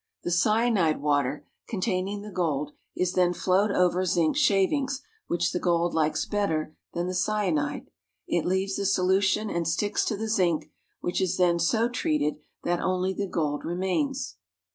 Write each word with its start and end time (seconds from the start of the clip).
The 0.23 0.31
cyanide 0.31 0.99
water, 0.99 1.45
containing 1.67 2.23
the 2.23 2.31
gold, 2.31 2.71
is 2.95 3.13
then 3.13 3.33
flowed 3.35 3.69
over 3.69 4.03
zinc 4.03 4.35
shavings, 4.35 5.03
which 5.27 5.51
the 5.51 5.59
gold 5.59 5.93
likes 5.93 6.25
better 6.25 6.75
than 6.95 7.05
the 7.05 7.13
cyanide. 7.13 7.91
It 8.27 8.43
leaves 8.43 8.77
the 8.77 8.87
solution 8.87 9.51
and 9.51 9.67
sticks 9.67 10.03
to 10.05 10.17
the 10.17 10.27
zinc, 10.27 10.71
which 11.01 11.21
is 11.21 11.37
then 11.37 11.59
so 11.59 11.87
treated 11.87 12.37
that 12.63 12.79
only 12.81 13.13
the 13.13 13.27
gold 13.27 13.63
remains. 13.63 14.37